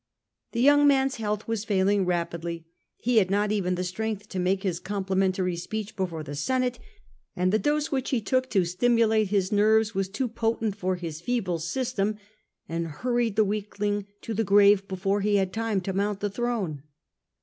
The 0.53 0.61
young 0.61 0.87
man's 0.87 1.17
health 1.17 1.47
was 1.47 1.63
fail 1.63 1.85
^.D. 1.85 1.99
138, 1.99 2.07
rapidly; 2.07 2.65
he 2.97 3.17
had 3.17 3.29
not 3.29 3.51
even 3.51 3.77
strength 3.83 4.29
to 4.29 4.39
make 4.39 4.63
his 4.63 4.79
complimentary 4.79 5.55
speech 5.55 5.95
before 5.95 6.23
the 6.23 6.33
Senate, 6.33 6.79
and 7.35 7.51
the 7.53 7.59
dose 7.59 7.91
which 7.91 8.09
he 8.09 8.19
took 8.19 8.49
to 8.49 8.65
stimulate 8.65 9.27
his 9.27 9.51
nerves 9.51 9.93
was 9.93 10.09
too 10.09 10.27
potent 10.27 10.75
for 10.75 10.95
his 10.95 11.21
feeble 11.21 11.59
system, 11.59 12.17
and 12.67 12.87
hurried 12.87 13.35
the 13.35 13.45
weakling 13.45 14.07
to 14.21 14.33
the 14.33 14.43
grave 14.43 14.87
before 14.87 15.21
he 15.21 15.35
had 15.35 15.53
time 15.53 15.79
to 15.81 15.93
mount 15.93 16.19
the 16.19 16.31
throne. 16.31 16.81